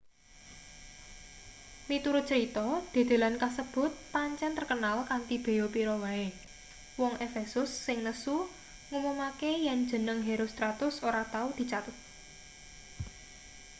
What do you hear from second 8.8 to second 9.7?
ngumumake